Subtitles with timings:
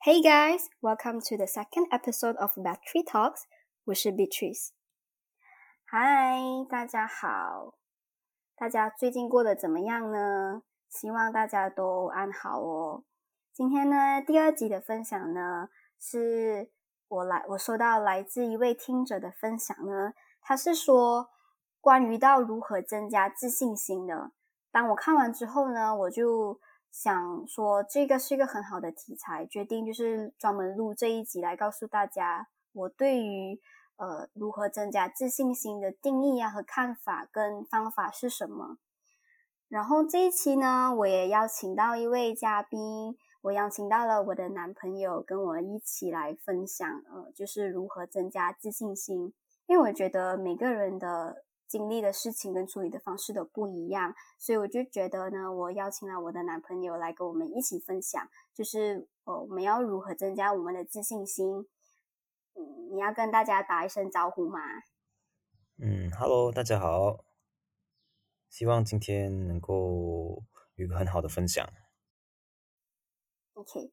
[0.00, 3.42] Hey guys, welcome to the second episode of Battery Talks.
[3.84, 4.68] 我是 Beatrice。
[5.84, 6.38] 嗨，
[6.70, 7.74] 大家好，
[8.54, 10.62] 大家最近过得怎么样呢？
[10.88, 13.02] 希望大家都安好哦。
[13.52, 15.68] 今天呢，第二集的分享呢，
[15.98, 16.70] 是
[17.08, 21.28] 我来我收到来自一位听者的分享呢，他是说
[21.80, 24.30] 关于到如何增加自信心的。
[24.70, 26.60] 当我看完之后呢，我就。
[26.90, 33.60] 想说这个是一个很好的题材，决定就是专门录这一集来告诉大家我对于
[33.96, 38.78] 呃如何增加自信心的定义啊和看法跟方法是什么。
[39.68, 49.32] 然后这一期呢，我也邀请到一位嘉宾，我邀请到了我的男朋友跟我一起来分享，呃，就是如何增加自信心，
[49.66, 51.44] 因为我觉得每个人的。
[51.68, 61.68] 经历的事情跟处理的方式都不一样，所以我就觉得呢，我邀请了我的男朋友来跟我们一起分享，就是呃，我们要如何增加我们的自信心。
[62.54, 64.58] 嗯，你要跟大家打一声招呼吗？
[65.80, 67.24] 嗯，Hello，大家好，
[68.48, 70.42] 希望今天能够
[70.74, 71.64] 有一个很好的分享。
[73.54, 73.92] OK，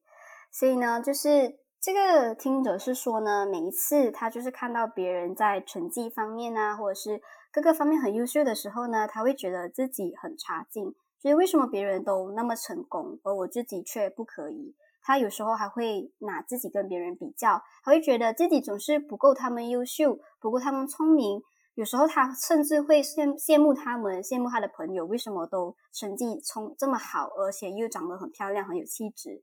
[0.50, 7.22] 所以呢，就是这个听者是说呢，每一次他就是看到别人在成绩方面啊，或者是
[7.56, 14.76] 各个方面很优秀的时候呢，他会觉得自己很差劲，所以为什么别人都那么成功，而我自己却不可以？
[15.00, 21.40] 他有时候还会拿自己跟别人比较，还会觉得自己总是不够他们优秀，不够他们聪明。
[21.76, 29.40] 有时候他甚至会羡羡慕他们，羡慕他的朋友为什么都成绩从这么好，而且又长得很漂亮，很有气质，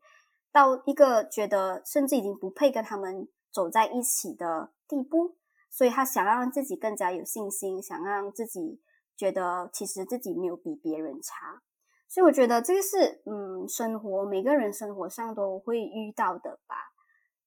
[0.52, 5.36] 到一个觉得甚至已经不配跟他们走在一起的地步。
[5.76, 8.80] 所以他想让自己更加有信心，想让自己
[9.18, 11.64] 觉得其实自己没有比别人差。
[12.08, 16.76] 所以我觉得这个是嗯，生活每个人生活上都会遇到的吧。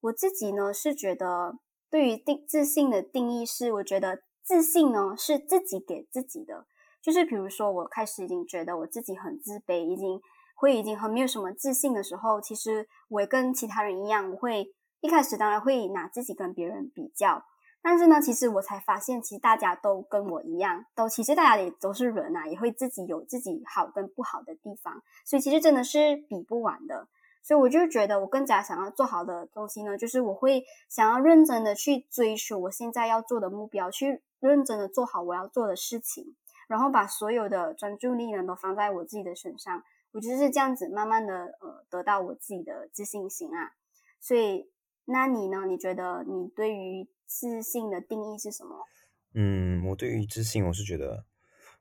[0.00, 6.66] 我自己呢是觉得，对于定自信的定义是，我觉得自信呢是自己给自己的。
[7.00, 10.20] 就是比如说，我开始已经觉得我自己很自卑，已经
[10.56, 17.44] 会已经很没有什么自信的时候，其实我也跟其他人一样，我会一开始当然会拿自己跟别人比较。
[17.88, 27.06] 但是呢，其实我才发现，其实大家都跟我一样，都其实大家也都是人呐，也会自己有自己好跟不好的地方，所以其实真的是比不完的。
[27.44, 36.34] 所以我就觉得，我更加想要做好的东西呢，就是我会想要认真的去追求我现在要做的目标，去认真的做好我要做的事情，
[36.66, 39.84] 然后把所有的专注力呢都放在我自己的身上。
[40.10, 43.75] 我就是这样子，慢慢的呃得到我自己的自信心啊。
[44.19, 44.69] 所以，
[45.06, 45.65] 那你呢？
[45.67, 47.09] 你觉得你对于？
[47.28, 48.87] 自信的定义是什么？
[49.34, 51.27] 嗯，我对于自信，我是觉得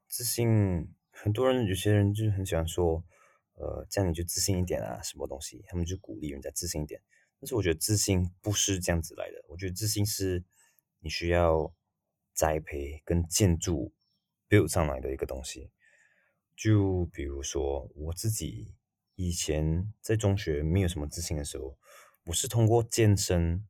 [0.07, 3.03] 自信，很多人有些人就很喜欢说，
[3.53, 6.99] 呃，这样你就自信一点啊，什么东西，他们就鼓励人家自信一点。
[7.39, 10.43] 但是我觉得自信不是这样子来的，我觉得自信是
[10.99, 11.71] 你需要
[12.33, 13.93] 栽培跟建筑
[14.49, 15.69] build 上来的一个东西。
[16.55, 18.73] 就比如说我自己
[19.13, 21.77] 以前在中学没有什么自信的时候，
[22.25, 23.67] 我是通过健身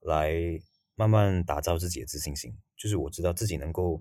[0.00, 0.60] 来。
[0.96, 4.00] 慢慢打造自己的自信心，就是我知道自己能够，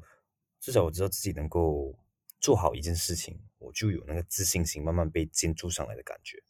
[0.60, 1.98] 至少我知道自己能够
[2.40, 6.44] 做好一件事情，我就有那个自信心慢慢被建筑上来的感觉。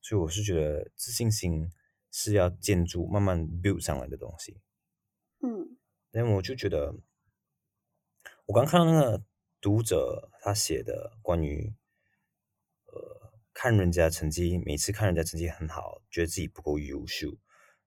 [0.00, 1.70] 所以我是觉得自信心
[2.10, 4.58] 是要建筑慢慢 build 上来的东西。
[5.42, 5.76] 嗯，
[6.12, 6.94] 那我就觉得，
[8.46, 9.22] 我刚看到那个
[9.60, 11.74] 读者他写的关于，
[12.86, 13.23] 呃，
[13.54, 17.34] 看人家成绩，每次看人家成绩很好，觉得自己不够优秀。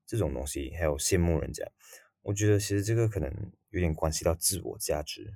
[0.08, 1.70] 这种东西还有羡慕人家，
[2.22, 5.36] 我觉得其实这个可能有点关系到自我价值，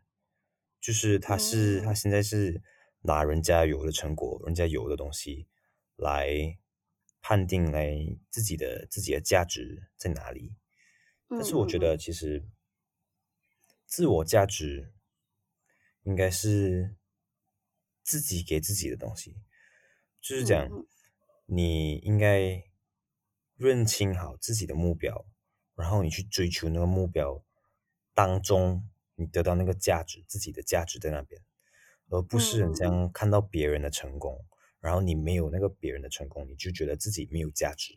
[0.80, 2.64] 就是他是他现在是
[3.02, 5.50] 拿人家有的成果、人家有的东西
[5.98, 6.58] 来
[7.20, 7.94] 判定来
[8.30, 10.56] 自己的自己的价值在哪里。
[11.28, 12.42] 但是我觉得其实
[13.86, 14.94] 自我价值
[16.04, 16.96] 应该是
[18.04, 19.36] 自己给自己的东西，
[20.22, 20.70] 就是讲
[21.46, 22.64] 你应该。
[23.58, 25.24] 认清好自己的目标，
[25.76, 27.44] 然后你去追求那个目标
[28.12, 31.40] 当中，你得到那个价值，自己的价值在那边，
[32.10, 34.44] 而不是很像看到别人的成功，
[34.80, 37.94] 然后你没有那个别人的成功，你就觉得自己没有价值。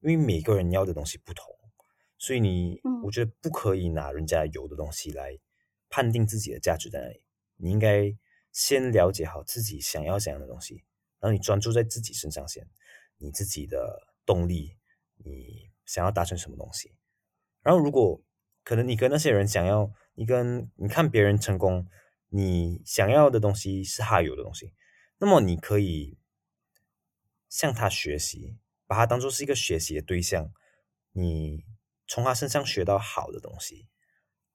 [0.00, 1.54] 因为每个人要的东西不同，
[2.18, 5.38] 所以你我觉得不可以拿人家有的东西来
[5.88, 7.22] 判定自己的价值在哪里。
[7.54, 8.12] 你应该
[8.50, 10.82] 先了解好自己想要怎样的东西，
[11.20, 12.68] 然后你专注在自己身上先，
[13.18, 14.76] 你自己的动力。
[15.22, 16.94] 你想要达成什么东西？
[17.60, 18.22] 然后，如果
[18.64, 21.86] 可能，你跟那些人想要，你跟你看别人成功，
[22.28, 24.72] 你想要的东西是他有的东西，
[25.18, 26.16] 那么你可以
[27.50, 28.56] 向他学习，
[28.86, 30.50] 把他当做是一个学习的对象，
[31.12, 31.66] 你
[32.06, 33.88] 从他身上学到好的东西，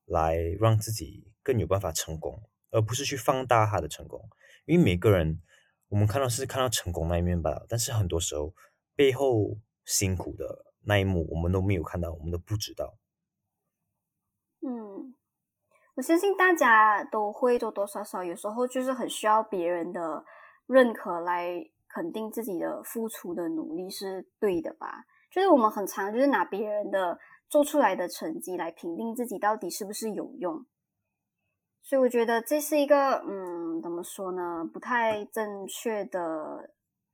[0.06, 4.28] 来让自己更有办法成功，而不是去放大他的成功。
[4.66, 5.44] 因为每个人，
[5.90, 8.54] 我们看到是看到成功那一面吧，但是很多时候
[8.96, 12.98] 背后辛苦的那一幕，我们都没有看到，我们都不知道。
[14.62, 15.16] 嗯，
[15.96, 20.24] 我相信大家都会多多少少，有时候就是很需要别人的
[20.68, 21.72] 认可来。
[21.88, 25.06] 肯定自己的付出的努力是对的吧？
[25.32, 27.18] 就是我们很常就是拿别人的
[27.48, 30.66] 做出来的成绩来评定自己到底是不是有用，
[31.82, 34.68] 所以我觉得这是一个嗯，怎么说呢？
[34.72, 36.72] 不太正确的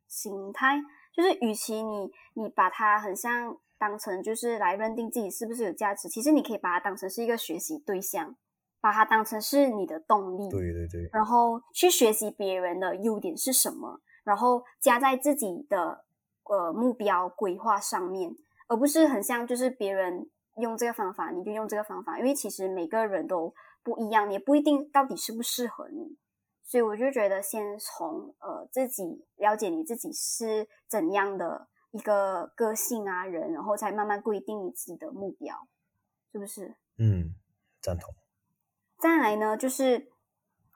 [0.08, 0.82] 心态。
[1.14, 8.36] 就是与其你你把它很像当成就是来认定自己是不是有价值，其实你可以把它当成是一个学习对象，
[8.80, 10.50] 把它当成是你的动力。
[10.50, 11.10] 对对对。
[11.12, 14.00] 然后去学习别人的优点是什么。
[14.24, 16.06] 然后加在自己的
[16.44, 18.34] 呃目标规划上面，
[18.68, 23.54] 而不是很像就是别人用这个方法你就用这个方法，因为其实每个人都
[23.84, 26.16] 不一样，也不一定到底适不适合你。
[26.72, 35.68] 所以我就觉得先从呃自己了解你自己是怎样的一个个性啊人，然后才慢慢规定你自己的目标，
[36.32, 36.78] 是不是？
[36.98, 37.36] 嗯，
[37.82, 38.16] 赞同。
[38.98, 40.08] 再来呢，就是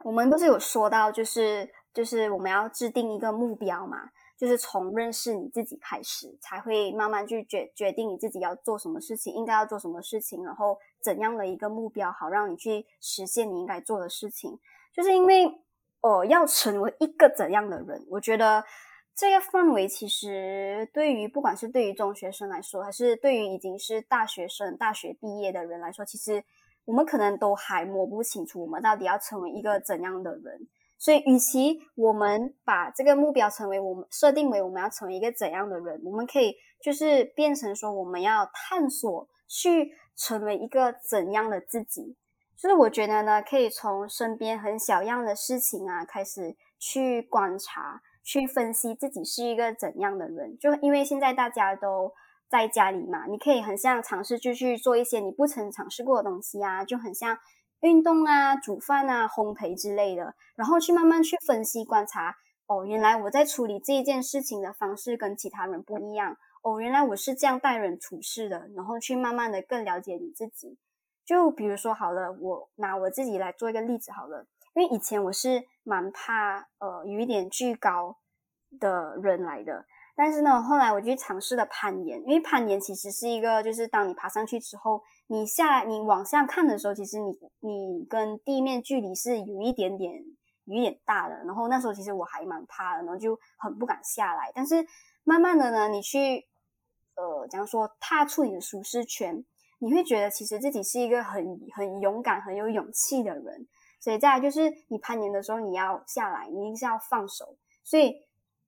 [0.03, 1.71] 我们不是有说到就是。
[1.95, 14.59] 就是我们要制定一个目标嘛，就是从认识你自己开始，才会慢慢去决决定你自己要做什么事情，应该要做什么事情，然后怎样的一个目标好让你去实现你应该做的事情。
[14.91, 15.45] 就是因为
[16.05, 18.63] 哦，要成为一个怎样的人，我觉得
[19.15, 26.43] 这个氛围其实对于不管是对于中学生来说，还是对于已经是大学生、大学毕业的人来说，其实
[26.85, 30.67] 我们可能都还摸不清楚我们到底要成为一个怎样的人。
[30.99, 42.15] 所以，与其我们把这个目标成为我们设定为我们要成为一个怎样的人，我们可以就是变成说我们要探索去成为一个怎样的自己。
[42.65, 50.57] 就是我觉得呢，可以从身边很小样的事情啊开始去观察、去分析自己是一个怎样的人。
[50.57, 52.11] 就因为现在大家都
[52.49, 57.37] 在家里嘛，你可以很像尝试就去做一些你不曾尝试过的东西啊，就很像。
[57.81, 62.35] 运动啊，煮饭啊，烘焙之类的，然后去慢慢去分析观察。
[62.65, 66.35] 哦，原来我在处理这一件事情的方式跟其他人不一样。
[66.63, 68.67] 哦，原来我是这样待人处事的。
[68.75, 70.79] 然后去慢慢的更了解你自己。
[71.25, 74.45] 就比如说好了，我拿我自己来做一个例子好了。
[74.75, 78.17] 因为以前我是蛮怕呃有一点巨高
[78.79, 79.85] 的人来的。
[80.17, 90.23] 但是呢，后来我去尝试了攀岩，因为攀岩其实是一个，就是当你爬上去之后，你下来你往下看的时候，其实你你跟地面距离是有一点点
[90.63, 91.35] 有一点大的。
[91.43, 94.51] 然后那时候其实我还蛮怕的，然后就很不敢下来。
[94.55, 94.85] 但是
[95.25, 96.47] 慢慢的呢，你去
[97.15, 99.43] 呃，假如说踏出你的舒适圈，
[99.79, 103.67] 你会觉得其实自己是一个很很勇敢、很有勇气的人。
[103.99, 107.57] 所以再来就是你攀岩的时候，你要下来，你一定是要放手。
[107.83, 108.23] 所以。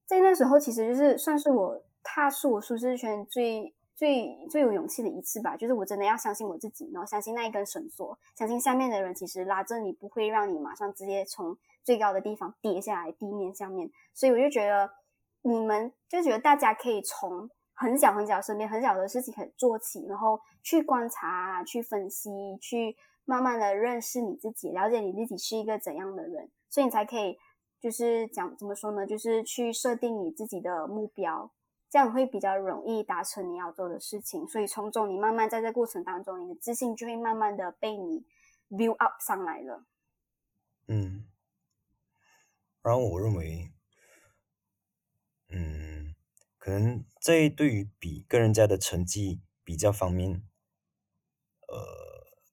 [0.08, 5.58] 在那时候，其实就是算是我踏出我舒适圈最最最有勇气的一次吧。
[5.58, 13.92] 就是我真的要相信我自己，然后相信那一根绳索，相信下面的人其实拉着你不会让你马上直接从最高的地方跌下来地面下面。
[14.14, 14.90] 所以我就觉得
[15.42, 27.38] 你们就觉得大家可以从很小很小身边很小的事情可以做起，然后去观察、去分析、去慢慢的认识你自己，了解你自己是一个怎样的人，所以你才可以。
[27.80, 29.06] 就是讲怎么说呢？
[29.06, 31.52] 就是去设定你自己的目标，
[31.92, 34.48] 这样会比较容易达成你要做的事情。
[34.48, 38.26] 所以从中你慢慢在这过程当中，你的自信就会慢慢的被你
[38.72, 39.86] build up 上来了。
[40.88, 41.28] 嗯，
[42.82, 43.72] 然后我认为，
[45.50, 46.16] 嗯，
[46.58, 50.44] 可能在对于比跟人家的成绩比较方面，
[51.68, 51.78] 呃，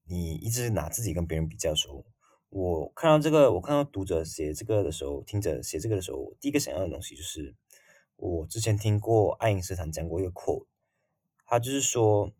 [0.02, 2.04] 你一直拿自己跟别人比较的时候。
[2.48, 7.54] 我看到这个，我看到读者写这个的时候，听者写这个的时候，我第一个想要的东西就是，
[8.16, 10.66] 我之前听过爱因斯坦讲过一个 quote，
[11.46, 12.32] 他就是说，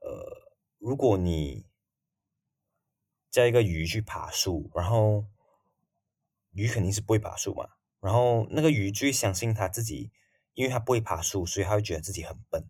[0.00, 1.64] 呃，如果你
[3.30, 5.26] 叫一个鱼去爬树，然后
[6.50, 7.68] 鱼肯定是不会爬树嘛，
[8.00, 10.10] 然后那个鱼最相信他自己，
[10.54, 12.64] 因为他不会爬树，所以他会觉得自己很笨，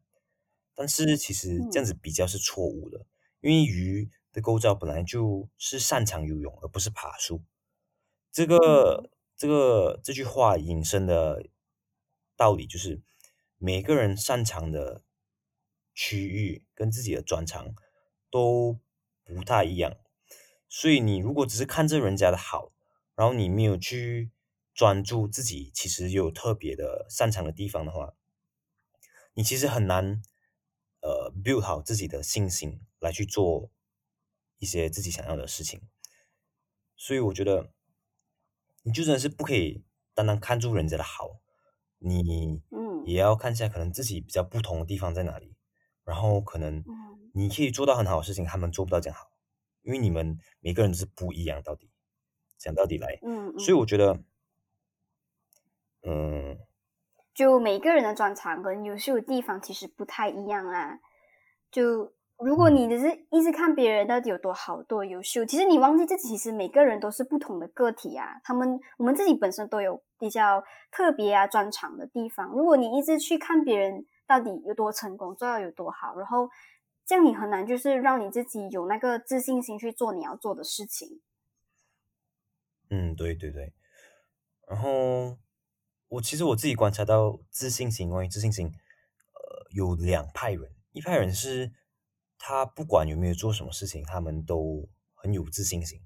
[0.75, 3.07] 但是其实这样子比较是错误的，
[3.41, 4.11] 因为鱼。
[4.35, 7.45] 的构造本来就是擅长游泳，而不是爬树。
[8.33, 11.47] 这个这个这句话引申的
[12.37, 13.01] 道理就是，
[13.59, 15.05] 每个人擅长的
[15.95, 17.77] 区域跟自己的专长
[18.29, 18.81] 都
[19.25, 19.97] 不太一样。
[20.69, 22.73] 所以你如果只是看着人家的好，
[23.15, 24.33] 然后你没有去
[24.75, 28.15] 专注自己其实有特别的擅长的地方的话，
[29.35, 30.21] 你其实很难
[31.01, 33.71] 呃 build 好自己的信心来去做
[34.59, 35.83] 一些自己想要的事情。
[36.97, 37.73] 所以我觉得，
[38.83, 41.41] 你就真的是不可以单单看住人家的好，
[41.99, 42.85] 你嗯。
[43.07, 45.55] 也要看一下可能自己比较不同的地方在哪里，
[46.05, 47.31] 然后可能嗯。
[47.35, 49.31] 你可以做到很好的事情，他们做不到这样好，
[49.83, 51.91] 因为你们每个人都是不一样，到底
[52.57, 54.25] 讲到底来，嗯，嗯所以我觉得，
[56.07, 56.59] 嗯，
[57.35, 60.99] 就每个人的专长跟优秀的地方其实不太一样啊。
[61.71, 68.41] 就如果你只是一直看别人到底有多好、多优秀，其实你忘记自己其实每个人都是不同的个体啊。
[68.45, 72.51] 他们我们自己本身都有比较特别啊、专长的地方。
[72.51, 76.49] 如果你一直去看别人到底有多成功、做到有多好，然后
[77.07, 81.21] 这样你很难就是让你自己有那个自信心去做你要做的事情。
[82.91, 83.73] 嗯，对对对。
[84.69, 85.37] 然后
[86.15, 91.73] 我其实我自己观察到自信心，关于自信心，呃，有两派人，一派人是
[92.39, 95.99] 他不管有没有做什么事情，他们都很有自信心；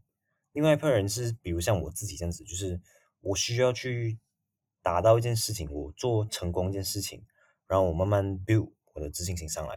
[0.53, 2.81] 另外一派人是，比如像我自己这样子，就是
[3.21, 4.19] 我需要去
[4.83, 7.27] 达到一件事情，我做成功一件事情，
[7.67, 9.75] 然后我慢慢 build 我的自信心上来。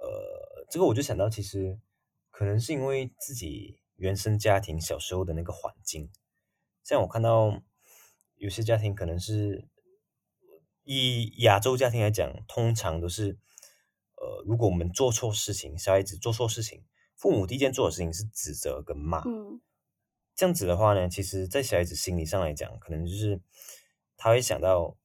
[0.00, 1.78] 呃，这个我就想到，其实
[2.30, 6.10] 可能是因为自己原生家庭小时候的那个环境，
[6.82, 7.62] 像我看到
[8.44, 9.66] 有些家庭可能是
[10.82, 13.38] 以亚洲家庭来讲，通常都是
[14.16, 16.84] 呃，如果我们做错事情，小孩子做错事情，
[17.16, 19.22] 父母第一件做的事情是指责跟骂。
[19.26, 19.62] 嗯
[20.36, 23.40] 这样子的话呢，其实，在小孩子心理上来讲，可能就是
[24.16, 24.98] 他会想到，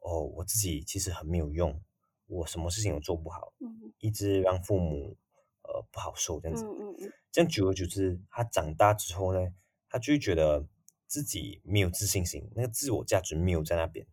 [0.00, 1.80] 哦，我自己其实很没有用，
[2.26, 5.16] 我什么事情都做不好，嗯一直让父母
[5.62, 6.64] 呃不好受这样子。
[6.66, 9.54] 嗯嗯嗯这样久而久之，他长大之后呢，
[9.88, 10.66] 他就会觉得
[11.12, 14.06] 自己没有自信心，那个自我价值没有在那边。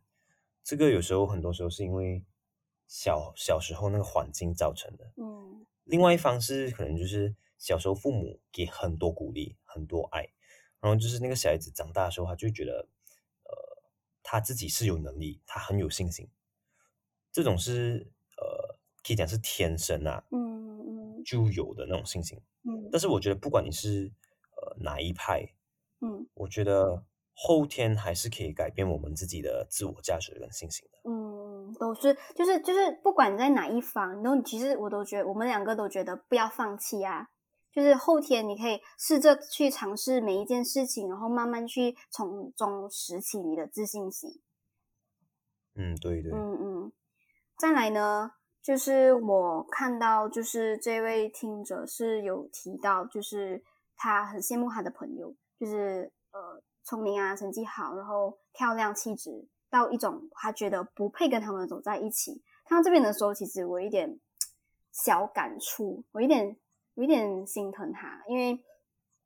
[0.65, 2.25] 这个有时候很多时候是因为
[2.89, 5.13] 小小时候那个环境造成的。
[5.15, 10.27] 嗯另外一方是可能就是小时候父母给很多鼓励，很多爱，
[10.81, 12.89] 然后就是那个小孩子长大的时候，他就觉得，
[13.45, 13.83] 呃，
[14.21, 16.29] 他自己是有能力，他很有信心。
[17.31, 22.37] 这种是呃，可以讲是天生啊嗯嗯就有的那种信心。
[22.63, 24.11] 嗯但是我觉得不管你是
[24.57, 25.53] 呃哪一派，
[26.01, 27.03] 嗯我觉得
[27.33, 30.99] 后天还是可以改变我们自己的自我价值跟信心的。
[31.09, 37.27] 嗯，都是就是就是，不管在哪一方，然后其实我都觉得，我们两个都觉得不要放弃啊。
[37.71, 44.41] 就是后天你可以试着去尝试每一件事情，然后慢慢去从中拾起你的自信心。
[45.75, 46.91] 嗯，对对，嗯嗯，
[47.57, 53.63] 再来呢，就是我看到，就是这位听者是有提到，就是
[53.95, 62.41] 他很羡慕他的朋友，就是呃聪明啊，成绩好，然后漂亮，气质到一种他觉得不配跟他们走在一起。
[62.65, 64.19] 看到这边的时候，其实我有一点
[64.91, 66.55] 小感触，我有点
[66.93, 68.63] 有一点心疼他，因为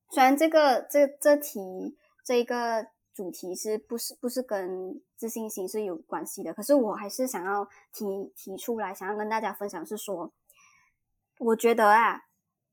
[0.09, 10.31] 虽然这个这这题这一个主题是不是不是跟自信心是有关系的，可是我还是想要提提出来，想要跟大家分享是说，
[11.39, 12.23] 我觉得啊，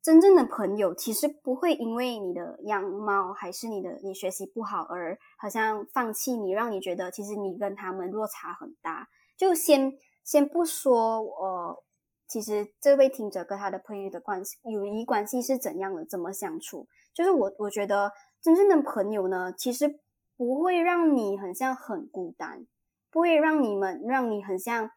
[0.02, 9.08] 真正的朋友其实不会因为你的样貌还是你的你学习不好而好像放弃你，让你觉得其实你跟他们落差很大。
[9.36, 9.92] 就先
[10.24, 11.82] 先不说呃，
[12.26, 16.86] 其实这位听者跟他的朋友的关系友谊关系是怎样的，怎么相处？
[17.12, 20.00] 就是我我觉得真正的朋友呢，其实
[20.36, 22.66] 不会让你很像很孤单，
[23.10, 24.90] 不会让你们让你很像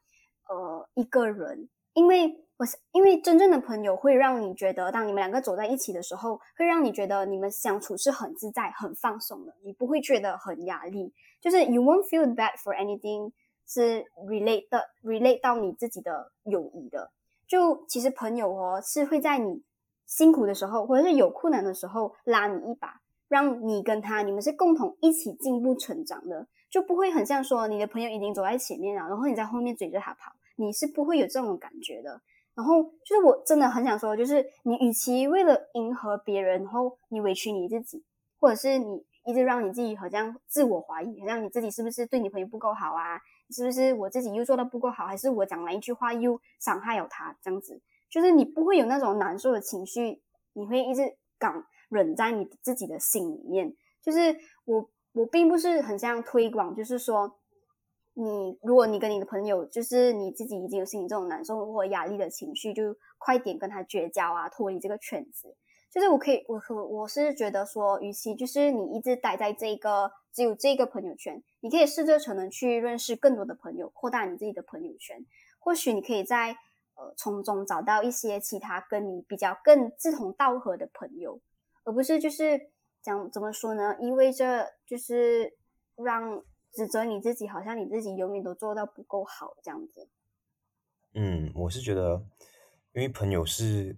[0.48, 13.34] 呃一个人，因为我因为真正的朋友会让你觉得，当你们两个走在一起的时候，会让你觉得你们相处是很自在、很放松的，你不会觉得很压力，就是 you won't feel bad for anything
[13.68, 17.12] 是 relate 的 relate 到你自己的友谊的。
[17.46, 19.62] 就其实朋友哦是会在你
[20.06, 32.22] 辛苦的时候，或者是有困难的时候拉你一把，让你跟他你们是共同一起进步成长的，就不会很像说你的朋友已经走在前面了，然后你在后面追着他跑，你是不会有这种感觉的。
[32.56, 38.04] 然后就是我真的很想说，就是你与其为了迎合别人，然后你委屈你自己，
[38.40, 43.20] 或者是你一直让你自己好像自我怀疑，好像你自己是不是对你朋友不够好啊？
[43.50, 47.36] 是不是我自己又做的不够好，还是我讲了一句话又伤害了他？
[47.42, 50.22] 这样子，就是你不会有那种难受的情绪，
[50.54, 53.76] 你会一直港忍在你自己的心里面。
[54.02, 57.40] 就是我，我并不是很像推广，就是说，
[58.14, 65.56] 你如果你跟你的朋友，就是你自己已经有心理这种难受或压力的情绪，就快点跟他绝交啊，脱离这个圈子。
[65.90, 75.24] 就是我可以，我我我是觉得说，与其就是你一直待在这个只有这个朋友圈，你可以试着可能去认识更多的朋友，扩大你自己的朋友圈。
[75.60, 76.58] 或许你可以在
[76.96, 81.40] 呃从中找到一些其他跟你比较更志同道合的朋友，
[81.84, 82.70] 而不是就是
[83.02, 83.96] 讲怎么说呢？
[84.00, 85.56] 意味着就是
[85.96, 86.44] 让
[86.74, 90.10] 指责你自己，好像你自己永远都做到不够好这样子。
[91.14, 92.26] 嗯，我是觉得，
[92.94, 93.98] 因为朋友是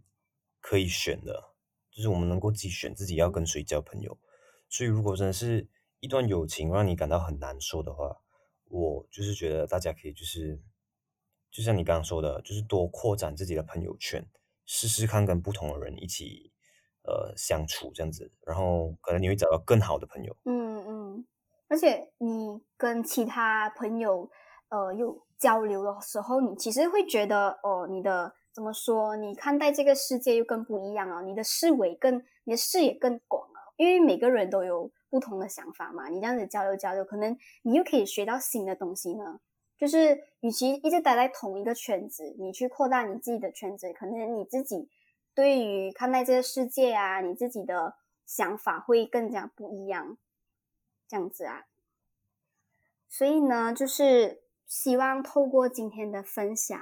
[0.59, 1.53] 可以选的，
[1.89, 4.17] 就是我们能够自己选自己要跟谁交朋友。
[4.69, 5.67] 所以，如果真的是
[5.99, 8.21] 一段友情让你感到很难受的话，
[8.65, 10.61] 我就是觉得大家可以就是。
[11.51, 14.27] 就像你刚刚说的，就是多扩展自己的朋友圈，
[14.65, 16.51] 试试看跟不同的人一起
[17.03, 20.35] 呃相处这样子，然后可能你会找到更好的朋友。
[20.43, 21.25] 嗯嗯，
[21.67, 24.29] 而且你跟其他朋友
[24.69, 29.15] 呃有交流的时候，你其实会觉得哦，你的怎么说？
[29.15, 36.07] 你看待这个世界又更不一样啊，你的视维更，你的视野更广啊，因为每个人都有不同的想法嘛。
[36.07, 39.39] 你这样子交流交流，可能你又可以学到新的东西呢。
[39.77, 44.87] 就是，与其一直待在同一个圈子，你去扩大你自己的圈子，可能你自己
[45.33, 47.95] 对于看待这个世界啊，你自己的
[48.25, 50.17] 想法会更加不一样，
[51.07, 51.65] 这样子啊。
[53.09, 56.79] 所以呢，就是希望透过今天的分享，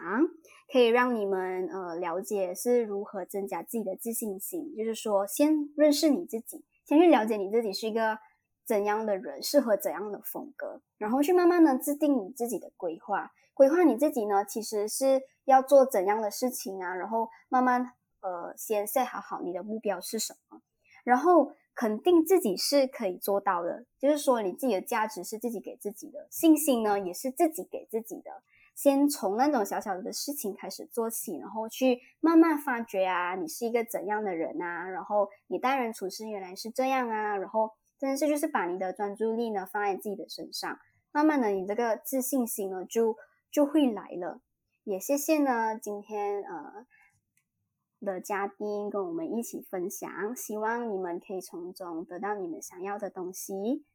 [0.72, 4.76] 可以让你们呃了解是如何增加自己的自信心。
[4.76, 8.20] 就是说，先认识你自己，先去了解你自己是一个。
[8.66, 20.62] 怎样的人适合怎样的风格，然后去慢慢的制定你自己的规划，规划你自己呢，其实是要做怎样的事情啊，然后慢慢呃先设好好你的目标是什么，
[21.04, 28.44] 然后肯定自己是可以做到的，就是说你自己的价值是自己给自己的，信心呢也是自己给自己的，
[28.76, 37.72] 先从那种小小的事情开始做起，然后去慢慢发掘啊，你是一个怎样的人啊，然后你待人处事原来是这样啊，然后。
[38.00, 40.78] 真的是就是把你的专注力呢放在自己的身上，
[41.14, 43.16] 慢慢的你这个自信心呢就
[43.50, 44.42] 就会来了。
[44.84, 46.86] 也谢谢呢今天呃
[48.04, 53.86] 的嘉宾跟我们一起分享，希望你们可以从中得到你们想要的东西。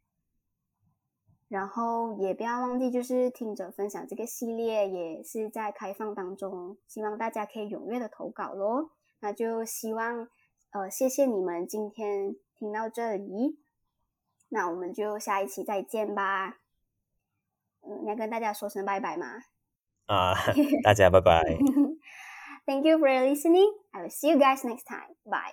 [1.48, 8.90] 然后也不要忘记就是听着分享这个系列也是在开放当中，希望大家可以踊跃的投稿咯。
[9.20, 10.28] 那就希望
[10.72, 13.58] 呃谢谢你们今天听到这里。
[14.50, 16.58] 那我们就下一期再见吧。
[17.80, 19.26] 嗯，要跟大家说声拜拜吗？
[20.04, 20.34] 啊，
[20.84, 21.42] 大家拜拜。
[22.68, 23.72] Thank you for listening.
[23.94, 25.16] I will see you guys next time.
[25.24, 25.52] Bye.